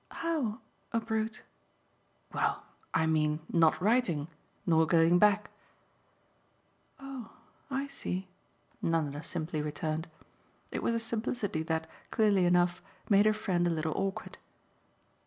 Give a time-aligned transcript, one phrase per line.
[0.09, 0.61] "How
[0.91, 1.43] a brute?"
[2.33, 4.29] "Well, I mean not writing
[4.65, 5.51] nor going back."
[6.99, 7.29] "Oh
[7.69, 8.27] I see,"
[8.81, 10.07] Nanda simply returned.
[10.71, 14.39] It was a simplicity that, clearly enough, made her friend a little awkward.